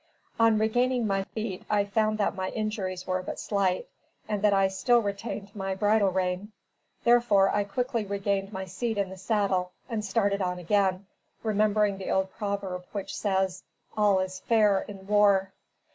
[0.39, 3.87] On regaining my feet, I found that my injuries were but slight,
[4.27, 6.53] and that I still retained my bridle rein,
[7.03, 11.05] therefore I quickly regained my seat in the saddle and started on again,
[11.43, 13.61] remembering the old proverb, which says,
[13.95, 15.51] "All is fair in war."